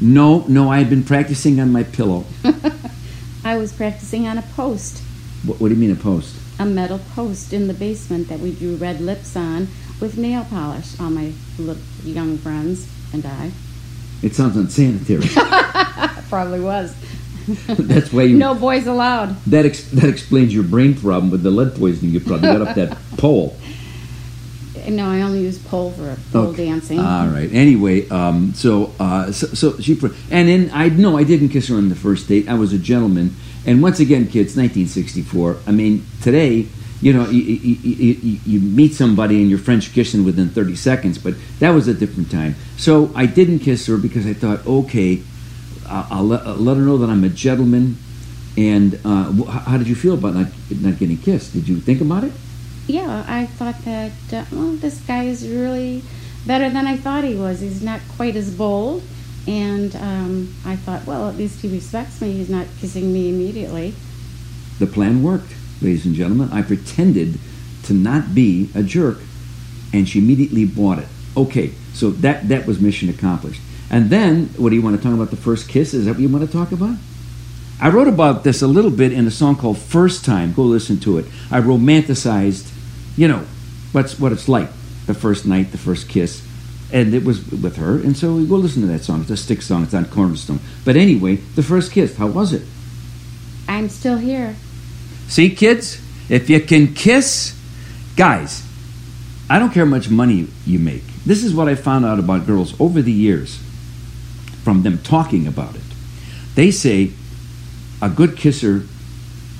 No, 0.00 0.44
no, 0.48 0.70
I 0.70 0.78
had 0.78 0.90
been 0.90 1.04
practicing 1.04 1.60
on 1.60 1.72
my 1.72 1.82
pillow. 1.82 2.24
I 3.44 3.56
was 3.56 3.72
practicing 3.72 4.28
on 4.28 4.38
a 4.38 4.42
post. 4.42 5.02
What, 5.44 5.60
what 5.60 5.68
do 5.68 5.74
you 5.74 5.80
mean 5.80 5.90
a 5.90 5.96
post? 5.96 6.36
a 6.58 6.66
metal 6.66 7.00
post 7.14 7.52
in 7.52 7.68
the 7.68 7.74
basement 7.74 8.28
that 8.28 8.40
we 8.40 8.52
drew 8.52 8.74
red 8.76 9.00
lips 9.00 9.36
on 9.36 9.68
with 10.00 10.18
nail 10.18 10.44
polish. 10.44 10.98
All 10.98 11.10
my 11.10 11.32
young 12.04 12.38
friends 12.38 12.88
and 13.12 13.24
I. 13.24 13.52
It 14.22 14.34
sounds 14.34 14.56
unsanitary. 14.56 15.28
Probably 16.28 16.60
was. 16.60 16.94
That's 17.68 18.12
why 18.12 18.24
you. 18.24 18.36
No 18.36 18.54
boys 18.54 18.86
allowed. 18.86 19.40
That 19.44 19.64
ex- 19.64 19.88
that 19.92 20.08
explains 20.08 20.52
your 20.52 20.64
brain 20.64 20.94
problem 20.94 21.30
with 21.30 21.42
the 21.42 21.50
lead 21.50 21.76
poisoning 21.76 22.12
you 22.12 22.20
probably 22.20 22.48
got 22.48 22.62
up 22.62 22.74
that 22.74 22.98
pole. 23.16 23.56
No, 24.90 25.06
I 25.10 25.20
only 25.22 25.40
use 25.42 25.58
pole 25.58 25.90
for 25.92 26.16
pole 26.32 26.46
Okay. 26.48 26.66
dancing. 26.66 26.98
All 26.98 27.28
right. 27.28 27.50
Anyway, 27.52 28.08
um, 28.08 28.54
so, 28.54 28.92
uh, 28.98 29.30
so 29.32 29.46
so 29.48 29.78
she 29.80 29.98
and 30.30 30.48
then 30.48 30.70
I 30.72 30.88
no, 30.88 31.16
I 31.18 31.24
didn't 31.24 31.50
kiss 31.50 31.68
her 31.68 31.76
on 31.76 31.88
the 31.88 31.94
first 31.94 32.28
date. 32.28 32.48
I 32.48 32.54
was 32.54 32.72
a 32.72 32.78
gentleman, 32.78 33.36
and 33.66 33.82
once 33.82 34.00
again, 34.00 34.24
kids, 34.26 34.56
1964. 34.56 35.56
I 35.66 35.70
mean, 35.72 36.06
today, 36.22 36.66
you 37.00 37.12
know, 37.12 37.28
you, 37.28 37.40
you, 37.42 37.76
you, 37.82 38.38
you- 38.44 38.60
meet 38.60 38.94
somebody 38.94 39.40
and 39.40 39.50
you're 39.50 39.58
French 39.58 39.92
kissing 39.92 40.24
within 40.24 40.48
30 40.48 40.74
seconds, 40.76 41.18
but 41.18 41.34
that 41.60 41.70
was 41.70 41.86
a 41.88 41.94
different 41.94 42.30
time. 42.30 42.54
So 42.76 43.10
I 43.14 43.26
didn't 43.26 43.60
kiss 43.60 43.86
her 43.86 43.96
because 43.96 44.26
I 44.26 44.32
thought, 44.32 44.66
okay, 44.66 45.22
I'll, 45.86 46.06
I'll, 46.10 46.24
let, 46.24 46.46
I'll 46.46 46.54
let 46.56 46.76
her 46.76 46.82
know 46.82 46.98
that 46.98 47.10
I'm 47.10 47.24
a 47.24 47.28
gentleman. 47.28 47.96
And 48.56 48.98
uh, 49.04 49.30
how 49.44 49.78
did 49.78 49.86
you 49.86 49.94
feel 49.94 50.14
about 50.14 50.34
not 50.34 50.48
not 50.80 50.98
getting 50.98 51.18
kissed? 51.18 51.52
Did 51.52 51.68
you 51.68 51.78
think 51.78 52.00
about 52.00 52.24
it? 52.24 52.32
Yeah, 52.88 53.24
I 53.28 53.46
thought 53.46 53.84
that, 53.84 54.12
uh, 54.32 54.44
well, 54.50 54.72
this 54.72 55.00
guy 55.00 55.24
is 55.24 55.46
really 55.46 56.02
better 56.46 56.70
than 56.70 56.86
I 56.86 56.96
thought 56.96 57.22
he 57.22 57.34
was. 57.34 57.60
He's 57.60 57.82
not 57.82 58.00
quite 58.16 58.34
as 58.34 58.52
bold. 58.52 59.02
And 59.46 59.94
um, 59.96 60.54
I 60.64 60.76
thought, 60.76 61.06
well, 61.06 61.28
at 61.28 61.36
least 61.36 61.60
he 61.60 61.68
respects 61.68 62.20
me. 62.20 62.32
He's 62.32 62.50
not 62.50 62.66
kissing 62.80 63.12
me 63.12 63.28
immediately. 63.28 63.94
The 64.78 64.86
plan 64.86 65.22
worked, 65.22 65.54
ladies 65.80 66.04
and 66.04 66.14
gentlemen. 66.14 66.50
I 66.52 66.62
pretended 66.62 67.38
to 67.84 67.92
not 67.94 68.34
be 68.34 68.70
a 68.74 68.82
jerk, 68.82 69.18
and 69.92 70.08
she 70.08 70.18
immediately 70.18 70.64
bought 70.64 70.98
it. 70.98 71.08
Okay, 71.36 71.72
so 71.94 72.10
that 72.10 72.48
that 72.48 72.66
was 72.66 72.80
mission 72.80 73.08
accomplished. 73.08 73.60
And 73.90 74.10
then, 74.10 74.46
what 74.56 74.68
do 74.68 74.76
you 74.76 74.82
want 74.82 74.96
to 74.96 75.02
talk 75.02 75.14
about? 75.14 75.30
The 75.30 75.36
first 75.36 75.68
kiss? 75.68 75.94
Is 75.94 76.04
that 76.04 76.12
what 76.12 76.20
you 76.20 76.28
want 76.28 76.44
to 76.44 76.52
talk 76.52 76.72
about? 76.72 76.96
I 77.80 77.88
wrote 77.88 78.08
about 78.08 78.44
this 78.44 78.60
a 78.60 78.66
little 78.66 78.90
bit 78.90 79.12
in 79.12 79.26
a 79.26 79.30
song 79.30 79.56
called 79.56 79.78
First 79.78 80.24
Time. 80.24 80.52
Go 80.52 80.62
listen 80.62 80.98
to 81.00 81.16
it. 81.18 81.26
I 81.50 81.60
romanticized, 81.60 82.70
you 83.18 83.26
know, 83.26 83.44
what's 83.90 84.18
what 84.18 84.30
it's 84.30 84.48
like 84.48 84.70
the 85.06 85.14
first 85.14 85.44
night, 85.44 85.72
the 85.72 85.78
first 85.78 86.08
kiss, 86.08 86.46
and 86.92 87.12
it 87.12 87.24
was 87.24 87.44
with 87.50 87.76
her. 87.76 87.96
And 87.96 88.16
so 88.16 88.36
we 88.36 88.46
go 88.46 88.54
listen 88.54 88.82
to 88.82 88.88
that 88.88 89.02
song. 89.02 89.22
It's 89.22 89.30
a 89.30 89.36
Styx 89.36 89.66
song. 89.66 89.82
It's 89.82 89.92
on 89.92 90.04
Cornerstone. 90.04 90.60
But 90.84 90.96
anyway, 90.96 91.36
the 91.36 91.64
first 91.64 91.90
kiss. 91.90 92.16
How 92.16 92.28
was 92.28 92.52
it? 92.52 92.62
I'm 93.66 93.88
still 93.88 94.18
here. 94.18 94.54
See, 95.26 95.50
kids, 95.50 96.00
if 96.30 96.48
you 96.48 96.60
can 96.60 96.94
kiss, 96.94 97.58
guys, 98.16 98.62
I 99.50 99.58
don't 99.58 99.70
care 99.70 99.84
how 99.84 99.90
much 99.90 100.08
money 100.08 100.46
you 100.64 100.78
make. 100.78 101.02
This 101.26 101.42
is 101.42 101.52
what 101.52 101.68
I 101.68 101.74
found 101.74 102.06
out 102.06 102.20
about 102.20 102.46
girls 102.46 102.78
over 102.80 103.02
the 103.02 103.12
years 103.12 103.58
from 104.62 104.84
them 104.84 104.98
talking 104.98 105.48
about 105.48 105.74
it. 105.74 105.82
They 106.54 106.70
say 106.70 107.10
a 108.00 108.08
good 108.08 108.36
kisser 108.36 108.84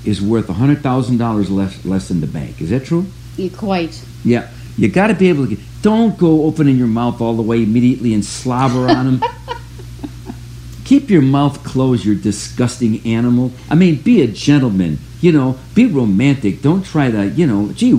is 0.05 0.23
worth 0.23 0.47
$100,000 0.47 1.51
less, 1.51 1.85
less 1.85 2.11
in 2.11 2.21
the 2.21 2.27
bank. 2.27 2.61
Is 2.61 2.71
that 2.71 2.85
true? 2.85 3.07
You 3.39 3.51
quite. 3.51 4.05
Yeah. 4.25 4.51
You 4.77 4.89
got 4.89 5.07
to 5.09 5.15
be 5.15 5.29
able 5.29 5.47
to 5.47 5.55
get. 5.55 5.65
Don't 5.81 6.19
go 6.19 6.45
opening 6.45 6.77
your 6.77 6.89
mouth 6.89 7.21
all 7.21 7.35
the 7.35 7.43
way 7.43 7.63
immediately 7.63 8.13
and 8.13 8.25
slobber 8.25 8.91
on 8.91 9.19
them. 9.21 9.31
Keep 10.85 11.09
your 11.11 11.23
mouth 11.23 11.63
closed, 11.65 12.05
you 12.05 12.17
disgusting 12.17 13.05
animal. 13.07 13.53
I 13.71 13.77
mean, 13.77 13.97
be 14.03 14.23
a 14.23 14.27
gentleman. 14.27 14.99
You 15.21 15.33
know, 15.33 15.59
be 15.75 15.87
romantic. 15.87 16.63
Don't 16.63 16.85
try 16.85 17.11
to, 17.11 17.29
you 17.29 17.47
know, 17.47 17.73
gee. 17.73 17.93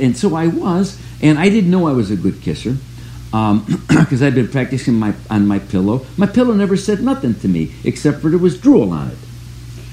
And 0.00 0.16
so 0.16 0.34
I 0.34 0.46
was, 0.46 1.00
and 1.20 1.38
I 1.38 1.48
didn't 1.48 1.70
know 1.70 1.86
I 1.86 1.92
was 1.92 2.10
a 2.10 2.16
good 2.16 2.40
kisser 2.40 2.76
um, 3.32 3.64
because 3.88 4.22
I'd 4.22 4.34
been 4.34 4.48
practicing 4.48 4.94
my 4.94 5.14
on 5.28 5.46
my 5.46 5.58
pillow. 5.58 6.06
My 6.16 6.26
pillow 6.26 6.54
never 6.54 6.76
said 6.76 7.02
nothing 7.02 7.34
to 7.40 7.48
me 7.48 7.74
except 7.84 8.20
for 8.20 8.30
there 8.30 8.38
was 8.38 8.58
drool 8.58 8.92
on 8.92 9.10
it. 9.10 9.18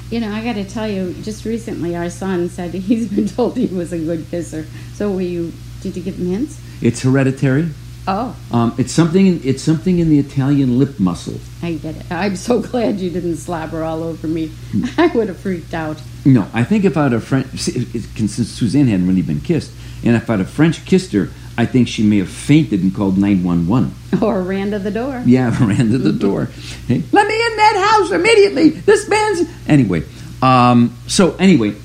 You 0.10 0.22
know, 0.22 0.32
I 0.32 0.44
got 0.44 0.54
to 0.54 0.64
tell 0.64 0.88
you, 0.88 1.14
just 1.22 1.44
recently 1.44 1.96
our 1.96 2.10
son 2.10 2.48
said 2.50 2.74
he's 2.74 3.10
been 3.12 3.28
told 3.38 3.58
he 3.58 3.68
was 3.68 3.92
a 3.92 4.00
good 4.00 4.26
kisser. 4.30 4.66
So 4.94 5.12
were 5.12 5.22
you? 5.22 5.52
Did 5.82 5.96
you 5.98 6.04
give 6.04 6.18
him 6.18 6.28
hints? 6.28 6.60
It's 6.82 7.02
hereditary. 7.02 7.70
Oh, 8.10 8.38
Um, 8.52 8.74
it's 8.78 8.94
something. 8.94 9.42
It's 9.44 9.62
something 9.62 10.00
in 10.00 10.08
the 10.10 10.18
Italian 10.18 10.80
lip 10.80 10.98
muscle. 10.98 11.40
I 11.62 11.74
get 11.74 11.98
it. 11.98 12.06
I'm 12.10 12.38
so 12.38 12.62
glad 12.72 13.02
you 13.02 13.10
didn't 13.10 13.36
slobber 13.36 13.84
all 13.84 14.02
over 14.02 14.28
me. 14.28 14.52
I 14.98 15.08
would 15.08 15.28
have 15.28 15.38
freaked 15.40 15.74
out. 15.74 16.02
No, 16.24 16.48
I 16.54 16.64
think 16.64 16.86
if 16.86 16.96
I'd 16.96 17.12
have 17.12 17.26
French, 17.26 17.48
since 17.58 18.48
Suzanne 18.50 18.88
hadn't 18.88 19.08
really 19.08 19.22
been 19.24 19.42
kissed, 19.42 19.72
and 20.06 20.16
if 20.16 20.30
I'd 20.30 20.40
have 20.40 20.50
French 20.50 20.86
kissed 20.86 21.12
her, 21.12 21.30
I 21.58 21.66
think 21.66 21.88
she 21.88 22.04
may 22.04 22.18
have 22.20 22.30
fainted 22.30 22.84
and 22.84 22.94
called 22.94 23.18
nine 23.18 23.44
one 23.44 23.68
one. 23.68 23.94
Or 24.22 24.42
ran 24.44 24.72
to 24.72 24.80
the 24.80 24.92
door. 24.92 25.22
Yeah, 25.26 25.50
ran 25.66 25.90
to 25.92 25.98
the 25.98 26.14
door. 26.14 26.50
Hey, 26.88 27.04
Let 27.12 27.28
me 27.28 27.36
in 27.36 27.58
that 27.58 27.92
house 27.92 28.12
immediately. 28.12 28.70
This 28.70 29.10
man's 29.10 29.42
anyway. 29.68 30.04
Um, 30.42 30.96
so 31.08 31.36
anyway, 31.36 31.76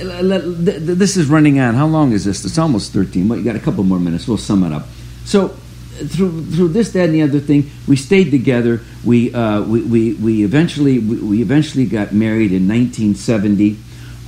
l- 0.00 0.32
l- 0.32 0.40
th- 0.56 0.64
th- 0.84 0.98
this 0.98 1.16
is 1.16 1.26
running 1.28 1.58
on. 1.60 1.74
How 1.74 1.86
long 1.86 2.12
is 2.12 2.24
this? 2.24 2.44
It's 2.44 2.58
almost 2.58 2.92
thirteen. 2.92 3.28
Well, 3.28 3.38
you 3.38 3.44
got 3.44 3.56
a 3.56 3.60
couple 3.60 3.84
more 3.84 4.00
minutes. 4.00 4.26
We'll 4.28 4.36
sum 4.38 4.64
it 4.64 4.72
up. 4.72 4.86
So 5.24 5.48
through 6.08 6.44
through 6.46 6.68
this, 6.68 6.92
that, 6.92 7.04
and 7.06 7.14
the 7.14 7.22
other 7.22 7.38
thing, 7.40 7.70
we 7.86 7.96
stayed 7.96 8.30
together. 8.30 8.80
We 9.04 9.32
uh, 9.32 9.62
we, 9.62 9.80
we 9.82 10.12
we 10.14 10.44
eventually 10.44 10.98
we, 10.98 11.16
we 11.18 11.42
eventually 11.42 11.86
got 11.86 12.12
married 12.12 12.52
in 12.52 12.66
1970. 12.68 13.78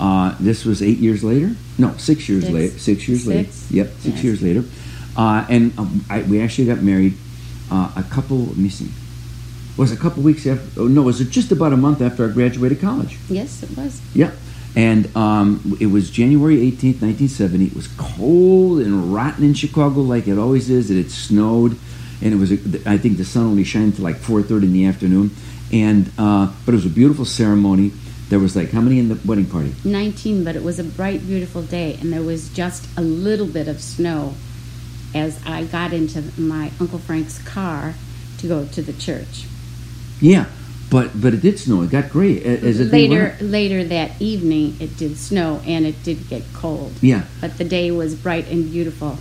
Uh, 0.00 0.34
this 0.40 0.64
was 0.64 0.82
eight 0.82 0.98
years 0.98 1.22
later. 1.22 1.54
No, 1.78 1.94
six 1.98 2.28
years 2.28 2.44
Six. 2.44 2.54
later. 2.54 2.78
Six 2.78 3.08
years 3.08 3.26
later. 3.26 3.50
Yep, 3.70 3.88
six 4.00 4.04
Yes. 4.14 4.24
years 4.24 4.42
later. 4.42 4.64
Uh, 5.16 5.46
and 5.48 5.78
um, 5.78 6.04
I, 6.10 6.22
we 6.22 6.40
actually 6.40 6.66
got 6.66 6.82
married 6.82 7.14
uh, 7.70 7.92
a 7.96 8.02
couple. 8.02 8.38
Let 8.38 8.56
me 8.56 8.68
see. 8.68 8.90
Was 9.76 9.90
it 9.90 9.98
a 9.98 10.00
couple 10.00 10.22
weeks 10.22 10.46
after? 10.46 10.82
Oh, 10.82 10.86
no, 10.86 11.02
was 11.02 11.20
it 11.20 11.30
just 11.30 11.50
about 11.50 11.72
a 11.72 11.76
month 11.76 12.00
after 12.00 12.28
I 12.28 12.32
graduated 12.32 12.80
college? 12.80 13.18
Yes, 13.28 13.62
it 13.62 13.76
was. 13.76 14.00
Yeah. 14.14 14.30
And 14.76 15.14
um, 15.16 15.76
it 15.80 15.86
was 15.86 16.10
January 16.10 16.56
18th, 16.56 17.02
1970. 17.02 17.66
It 17.66 17.74
was 17.74 17.88
cold 17.96 18.80
and 18.80 19.14
rotten 19.14 19.44
in 19.44 19.54
Chicago 19.54 20.00
like 20.00 20.26
it 20.26 20.38
always 20.38 20.70
is. 20.70 20.90
And 20.90 20.98
it 20.98 21.10
snowed. 21.10 21.76
And 22.22 22.32
it 22.32 22.36
was, 22.36 22.52
a, 22.52 22.54
I 22.88 22.98
think 22.98 23.18
the 23.18 23.24
sun 23.24 23.44
only 23.44 23.64
shined 23.64 23.96
till 23.96 24.04
like 24.04 24.16
4.30 24.16 24.64
in 24.64 24.72
the 24.72 24.86
afternoon. 24.86 25.30
And, 25.72 26.10
uh, 26.18 26.52
but 26.64 26.72
it 26.72 26.76
was 26.76 26.86
a 26.86 26.90
beautiful 26.90 27.24
ceremony. 27.24 27.92
There 28.28 28.38
was 28.38 28.56
like, 28.56 28.70
how 28.70 28.80
many 28.80 28.98
in 28.98 29.08
the 29.08 29.18
wedding 29.24 29.46
party? 29.46 29.74
19, 29.84 30.44
but 30.44 30.56
it 30.56 30.62
was 30.62 30.78
a 30.78 30.84
bright, 30.84 31.26
beautiful 31.26 31.62
day, 31.62 31.98
and 32.00 32.12
there 32.12 32.22
was 32.22 32.48
just 32.48 32.88
a 32.96 33.02
little 33.02 33.46
bit 33.46 33.68
of 33.68 33.80
snow 33.80 34.34
as 35.14 35.40
I 35.46 35.64
got 35.64 35.92
into 35.92 36.22
my 36.38 36.70
Uncle 36.80 36.98
Frank's 36.98 37.38
car 37.38 37.94
to 38.38 38.48
go 38.48 38.66
to 38.66 38.82
the 38.82 38.92
church. 38.92 39.46
Yeah. 40.20 40.46
But, 40.90 41.20
but 41.20 41.34
it 41.34 41.40
did 41.40 41.58
snow. 41.58 41.82
It 41.82 41.90
got 41.90 42.10
gray 42.10 42.40
as 42.42 42.78
day 42.78 43.08
later, 43.08 43.36
later 43.40 43.84
that 43.84 44.20
evening, 44.20 44.76
it 44.80 44.96
did 44.96 45.16
snow 45.16 45.60
and 45.66 45.86
it 45.86 46.02
did 46.04 46.28
get 46.28 46.42
cold. 46.52 46.92
Yeah. 47.00 47.24
But 47.40 47.58
the 47.58 47.64
day 47.64 47.90
was 47.90 48.14
bright 48.14 48.48
and 48.48 48.70
beautiful. 48.70 49.18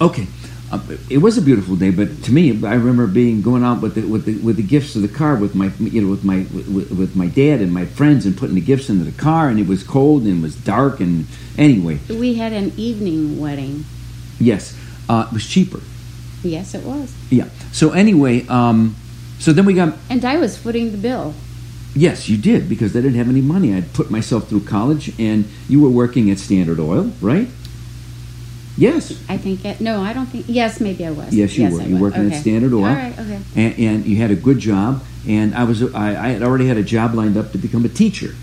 Okay, 0.00 0.26
uh, 0.70 0.80
it 1.08 1.18
was 1.18 1.38
a 1.38 1.42
beautiful 1.42 1.74
day, 1.74 1.90
but 1.90 2.22
to 2.24 2.32
me, 2.32 2.50
I 2.66 2.74
remember 2.74 3.06
being 3.06 3.40
going 3.40 3.64
out 3.64 3.80
with 3.80 3.94
the 3.94 4.02
with 4.02 4.26
the 4.26 4.36
with 4.38 4.56
the 4.56 4.62
gifts 4.62 4.92
to 4.92 4.98
the 4.98 5.08
car 5.08 5.36
with 5.36 5.54
my 5.54 5.72
you 5.78 6.02
know 6.02 6.10
with 6.10 6.22
my 6.22 6.46
with, 6.52 6.90
with 6.90 7.16
my 7.16 7.26
dad 7.28 7.60
and 7.62 7.72
my 7.72 7.86
friends 7.86 8.26
and 8.26 8.36
putting 8.36 8.54
the 8.56 8.60
gifts 8.60 8.90
into 8.90 9.04
the 9.04 9.12
car, 9.18 9.48
and 9.48 9.58
it 9.58 9.66
was 9.66 9.82
cold 9.82 10.24
and 10.24 10.38
it 10.38 10.42
was 10.42 10.54
dark, 10.54 11.00
and 11.00 11.26
anyway, 11.56 11.98
We 12.10 12.34
had 12.34 12.52
an 12.52 12.72
evening 12.76 13.40
wedding. 13.40 13.86
yes, 14.38 14.76
uh, 15.08 15.26
it 15.28 15.32
was 15.34 15.46
cheaper. 15.46 15.80
Yes, 16.42 16.74
it 16.74 16.82
was. 16.84 17.12
Yeah. 17.30 17.48
So 17.72 17.90
anyway, 17.92 18.46
um, 18.48 18.94
so 19.38 19.52
then 19.52 19.64
we 19.64 19.74
got 19.74 19.94
And 20.10 20.24
I 20.24 20.36
was 20.38 20.56
footing 20.56 20.92
the 20.92 20.98
bill. 20.98 21.34
yes, 21.94 22.28
you 22.28 22.36
did 22.36 22.68
because 22.68 22.94
I 22.96 23.00
didn't 23.00 23.16
have 23.16 23.28
any 23.28 23.40
money. 23.40 23.74
I'd 23.74 23.92
put 23.92 24.10
myself 24.10 24.48
through 24.48 24.64
college, 24.64 25.12
and 25.18 25.46
you 25.68 25.80
were 25.80 25.88
working 25.90 26.30
at 26.30 26.38
Standard 26.38 26.78
Oil, 26.78 27.10
right? 27.20 27.48
Yes. 28.78 29.18
I 29.28 29.38
think 29.38 29.64
it, 29.64 29.80
no, 29.80 30.02
I 30.02 30.12
don't 30.12 30.26
think. 30.26 30.44
Yes, 30.48 30.80
maybe 30.80 31.06
I 31.06 31.10
was. 31.10 31.32
Yes, 31.34 31.56
you 31.56 31.70
were. 31.70 31.80
I 31.80 31.84
You 31.86 31.94
were 31.94 32.02
working 32.02 32.30
at 32.30 32.40
Standard 32.40 32.72
Oil. 32.74 32.84
All 32.84 32.94
right. 32.94 33.18
Okay. 33.18 33.40
and, 33.56 33.78
and 33.78 34.06
you 34.06 34.16
had 34.16 34.30
a 34.30 34.34
good 34.36 34.58
job. 34.58 35.02
And 35.26 35.54
I 35.54 35.64
was 35.64 35.82
I, 35.94 36.10
I 36.10 36.28
had 36.28 36.42
already 36.42 36.68
had 36.68 36.76
a 36.76 36.82
job 36.84 37.14
lined 37.14 37.36
up 37.36 37.52
to 37.52 37.58
become 37.58 37.84
a 37.84 37.88
teacher, 37.88 38.34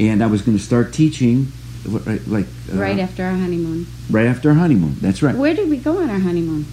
and 0.00 0.22
I 0.24 0.26
was 0.26 0.42
going 0.42 0.56
to 0.56 0.62
start 0.64 0.92
teaching, 0.92 1.52
right, 1.86 2.26
like 2.26 2.46
uh, 2.72 2.76
right 2.76 2.98
after 2.98 3.24
our 3.24 3.32
honeymoon. 3.32 3.86
right 4.10 4.26
after 4.26 4.50
our 4.50 4.54
honeymoon. 4.54 4.96
That's 5.00 5.22
right. 5.22 5.34
Where 5.34 5.54
did 5.54 5.68
we 5.68 5.76
go 5.78 5.98
on 5.98 6.10
our 6.10 6.18
honeymoon? 6.20 6.66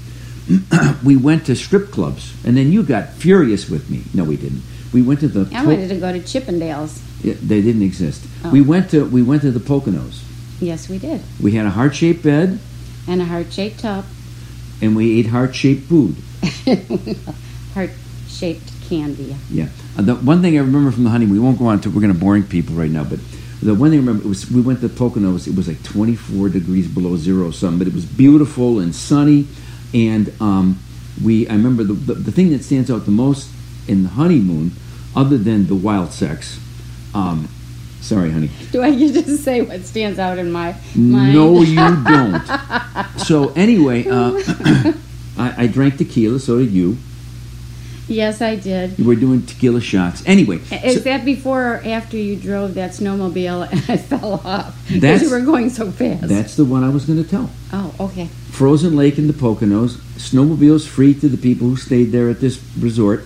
We 1.04 1.16
went 1.16 1.46
to 1.46 1.56
strip 1.56 1.92
clubs, 1.92 2.34
and 2.44 2.58
then 2.58 2.72
you 2.72 2.84
got 2.84 3.10
furious 3.14 3.70
with 3.70 3.90
me. 3.90 4.04
No, 4.14 4.24
we 4.24 4.36
didn't. 4.36 4.64
We 4.92 5.02
went 5.04 5.20
to 5.22 5.28
the. 5.28 5.48
I 5.56 5.64
wanted 5.64 5.88
to 5.90 5.98
go 5.98 6.12
to 6.12 6.20
Chippendales. 6.20 7.02
Yeah, 7.24 7.36
they 7.42 7.62
didn't 7.62 7.84
exist. 7.84 8.26
Oh. 8.44 8.52
We 8.52 8.62
went 8.62 8.90
to 8.92 9.06
we 9.06 9.22
went 9.22 9.44
to 9.44 9.52
the 9.52 9.60
Poconos. 9.60 10.24
Yes, 10.60 10.90
we 10.90 10.98
did. 10.98 11.22
We 11.42 11.52
had 11.54 11.66
a 11.66 11.70
heart 11.70 11.96
shaped 11.96 12.24
bed, 12.24 12.60
And 13.08 13.22
a 13.22 13.26
heart-shaped 13.26 13.80
tub, 13.80 14.06
and 14.82 14.96
we 14.96 15.20
ate 15.20 15.28
heart 15.28 15.56
shaped 15.56 15.84
food. 15.88 16.16
heart-shaped 17.74 18.72
candy. 18.90 19.36
Yeah. 19.50 19.68
Uh, 19.98 20.02
the 20.02 20.16
one 20.16 20.42
thing 20.42 20.58
I 20.58 20.62
remember 20.62 20.92
from 20.92 21.04
the 21.06 21.10
honeymoon, 21.10 21.34
we 21.34 21.40
won't 21.40 21.60
go 21.60 21.68
on 21.68 21.80
to, 21.82 21.90
we're 21.90 22.02
going 22.02 22.14
to 22.14 22.20
boring 22.20 22.44
people 22.44 22.76
right 22.76 22.92
now, 22.92 23.04
but 23.04 23.20
The 23.62 23.76
one 23.76 23.90
thing 23.90 24.00
I 24.00 24.02
remember 24.02 24.24
it 24.24 24.30
was 24.30 24.50
we 24.50 24.62
went 24.62 24.80
to 24.82 24.90
Poconos. 24.90 25.48
It 25.48 25.56
was 25.56 25.68
like 25.68 25.84
24 25.84 26.50
degrees 26.50 26.88
below 26.88 27.18
zero, 27.18 27.48
or 27.48 27.54
something, 27.54 27.80
but 27.80 27.88
it 27.88 27.94
was 27.94 28.06
beautiful 28.06 28.80
and 28.80 28.96
sunny. 28.96 29.48
And 29.94 30.32
um, 30.40 30.80
we, 31.24 31.48
I 31.48 31.54
remember 31.54 31.84
the, 31.84 31.94
the 31.94 32.14
the 32.14 32.32
thing 32.32 32.52
that 32.52 32.64
stands 32.64 32.90
out 32.90 33.06
the 33.06 33.12
most 33.12 33.50
in 33.88 34.04
the 34.04 34.10
honeymoon, 34.10 34.72
other 35.16 35.38
than 35.38 35.68
the 35.68 35.76
wild 35.76 36.14
sex. 36.14 36.60
Um, 37.14 37.50
sorry, 38.00 38.32
honey. 38.32 38.50
Do 38.72 38.82
I 38.82 38.96
get 38.96 39.26
to 39.26 39.38
say 39.38 39.62
what 39.62 39.84
stands 39.86 40.20
out 40.20 40.38
in 40.38 40.52
my 40.52 40.76
mind? 40.96 41.34
No, 41.34 41.62
you 41.62 41.76
don't. 42.06 43.20
so 43.20 43.52
anyway, 43.54 44.08
uh, 44.08 44.32
I, 45.38 45.64
I 45.64 45.68
drank 45.68 45.98
tequila. 45.98 46.40
So 46.40 46.60
did 46.60 46.72
you. 46.72 46.98
Yes, 48.10 48.42
I 48.42 48.56
did. 48.56 48.98
We 48.98 49.04
were 49.06 49.16
doing 49.16 49.46
tequila 49.46 49.82
shots. 49.82 50.24
Anyway, 50.26 50.58
Is 50.84 50.96
so- 50.96 51.00
that 51.02 51.24
before 51.26 51.76
or 51.76 51.82
after 51.86 52.18
you 52.18 52.36
drove 52.36 52.74
that 52.74 52.92
snowmobile 52.92 53.72
and 53.72 53.82
I 53.90 53.98
fell 54.12 54.42
off? 54.44 54.76
Because 54.92 55.22
you 55.22 55.30
were 55.30 55.42
going 55.42 55.70
so 55.70 55.92
fast. 55.92 56.28
that's 56.28 56.56
the 56.56 56.66
one 56.66 56.84
I 56.84 56.90
was 56.90 57.06
going 57.06 57.24
to 57.24 57.30
tell. 57.30 57.50
oh, 57.74 57.94
okay. 58.00 58.28
Frozen 58.52 58.96
Lake 58.96 59.18
in 59.18 59.28
the 59.28 59.34
Poconos. 59.34 59.98
Snowmobiles 60.18 60.86
free 60.88 61.14
to 61.14 61.30
the 61.30 61.38
people 61.38 61.68
who 61.70 61.76
stayed 61.78 62.12
there 62.12 62.30
at 62.30 62.42
this 62.42 62.60
resort. 62.78 63.26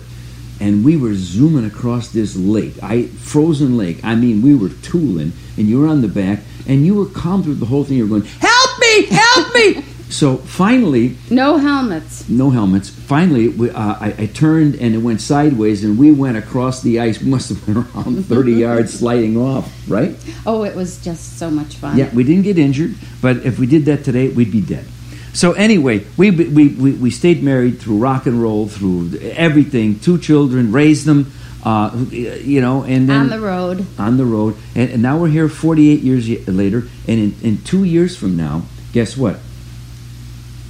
And 0.60 0.84
we 0.84 0.96
were 0.96 1.14
zooming 1.14 1.64
across 1.66 2.10
this 2.12 2.36
lake. 2.36 2.74
I 2.80 3.06
frozen 3.06 3.76
lake. 3.76 3.98
I 4.04 4.14
mean, 4.14 4.40
we 4.40 4.54
were 4.54 4.68
tooling, 4.82 5.32
and 5.56 5.66
you 5.68 5.80
were 5.80 5.88
on 5.88 6.00
the 6.00 6.08
back, 6.08 6.40
and 6.68 6.86
you 6.86 6.94
were 6.94 7.06
calm 7.06 7.42
through 7.42 7.56
the 7.56 7.66
whole 7.66 7.82
thing. 7.82 7.96
You 7.96 8.04
were 8.06 8.20
going, 8.20 8.30
"Help 8.38 8.78
me! 8.78 9.06
Help 9.06 9.52
me!" 9.54 9.84
So 10.10 10.36
finally, 10.36 11.16
No 11.30 11.56
helmets. 11.56 12.28
no 12.28 12.50
helmets. 12.50 12.88
Finally, 12.88 13.48
we, 13.48 13.70
uh, 13.70 13.80
I, 14.00 14.14
I 14.18 14.26
turned 14.26 14.76
and 14.76 14.94
it 14.94 14.98
went 14.98 15.20
sideways, 15.20 15.82
and 15.84 15.98
we 15.98 16.12
went 16.12 16.36
across 16.36 16.82
the 16.82 17.00
ice. 17.00 17.20
We 17.20 17.30
must 17.36 17.48
have 17.48 17.64
been 17.66 17.78
around 17.78 18.24
30 18.26 18.52
yards 18.66 18.92
sliding 18.98 19.36
off, 19.36 19.72
right? 19.88 20.16
Oh, 20.46 20.64
it 20.64 20.76
was 20.76 20.98
just 20.98 21.38
so 21.38 21.50
much 21.50 21.76
fun. 21.76 21.96
Yeah, 21.98 22.10
we 22.14 22.22
didn't 22.24 22.42
get 22.44 22.58
injured, 22.58 22.94
but 23.20 23.38
if 23.38 23.58
we 23.58 23.66
did 23.66 23.84
that 23.86 24.04
today, 24.04 24.28
we'd 24.28 24.52
be 24.52 24.60
dead. 24.60 24.84
So 25.32 25.52
anyway, 25.52 26.04
we, 26.16 26.30
we, 26.30 26.68
we, 26.68 26.92
we 26.92 27.10
stayed 27.10 27.42
married 27.42 27.80
through 27.80 27.98
rock 27.98 28.26
and 28.26 28.40
roll, 28.40 28.68
through 28.68 29.18
everything. 29.20 29.98
Two 29.98 30.16
children, 30.18 30.70
raised 30.70 31.06
them, 31.06 31.32
uh, 31.64 31.90
you 32.10 32.60
know, 32.60 32.84
and 32.84 33.08
then 33.08 33.22
On 33.22 33.28
the 33.30 33.40
road. 33.40 33.84
on 33.98 34.16
the 34.16 34.24
road. 34.24 34.54
And, 34.76 34.90
and 34.90 35.02
now 35.02 35.18
we're 35.18 35.28
here 35.30 35.48
48 35.48 36.00
years 36.02 36.28
later, 36.46 36.84
and 37.08 37.18
in, 37.18 37.34
in 37.42 37.58
two 37.64 37.82
years 37.82 38.16
from 38.16 38.36
now, 38.36 38.62
guess 38.92 39.16
what? 39.16 39.40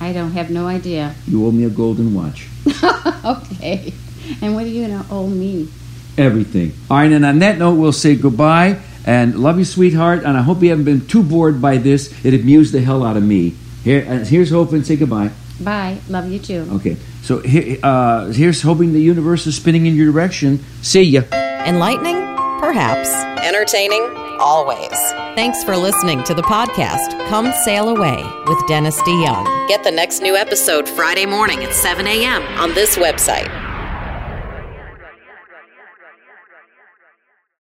I 0.04 0.12
don't 0.12 0.32
have 0.32 0.50
no 0.50 0.66
idea. 0.66 1.14
You 1.26 1.46
owe 1.46 1.50
me 1.50 1.64
a 1.64 1.70
golden 1.70 2.14
watch. 2.14 2.46
okay. 3.24 3.94
And 4.42 4.54
what 4.54 4.64
do 4.64 4.68
you 4.68 4.86
know? 4.86 5.02
owe 5.10 5.26
me. 5.26 5.68
Everything. 6.18 6.74
All 6.90 6.98
right, 6.98 7.10
and 7.10 7.24
on 7.24 7.38
that 7.38 7.56
note, 7.56 7.76
we'll 7.76 7.90
say 7.90 8.14
goodbye 8.14 8.80
and 9.06 9.34
love 9.38 9.58
you, 9.58 9.64
sweetheart. 9.64 10.22
And 10.24 10.36
I 10.36 10.42
hope 10.42 10.62
you 10.62 10.68
haven't 10.68 10.84
been 10.84 11.06
too 11.06 11.22
bored 11.22 11.62
by 11.62 11.78
this. 11.78 12.12
It 12.22 12.34
amused 12.34 12.74
the 12.74 12.82
hell 12.82 13.02
out 13.02 13.16
of 13.16 13.22
me. 13.22 13.54
Here, 13.82 14.06
uh, 14.06 14.24
here's 14.26 14.50
hoping. 14.50 14.84
Say 14.84 14.96
goodbye. 14.96 15.30
Bye. 15.58 15.96
Love 16.10 16.30
you 16.30 16.38
too. 16.38 16.68
Okay, 16.72 16.96
so 17.22 17.38
here, 17.38 17.78
uh, 17.82 18.26
here's 18.26 18.60
hoping 18.60 18.92
the 18.92 19.00
universe 19.00 19.46
is 19.46 19.56
spinning 19.56 19.86
in 19.86 19.96
your 19.96 20.12
direction. 20.12 20.62
See 20.82 21.02
ya. 21.02 21.22
Enlightening? 21.32 22.20
Perhaps. 22.60 23.08
Entertaining? 23.42 24.23
Always. 24.38 24.96
Thanks 25.34 25.62
for 25.64 25.76
listening 25.76 26.22
to 26.24 26.34
the 26.34 26.42
podcast 26.42 27.28
Come 27.28 27.52
Sail 27.64 27.88
Away 27.88 28.22
with 28.46 28.66
Dennis 28.66 29.00
DeYoung. 29.02 29.68
Get 29.68 29.84
the 29.84 29.90
next 29.90 30.20
new 30.20 30.36
episode 30.36 30.88
Friday 30.88 31.26
morning 31.26 31.62
at 31.64 31.74
7 31.74 32.06
a.m. 32.06 32.42
on 32.58 32.74
this 32.74 32.96
website, 32.96 33.48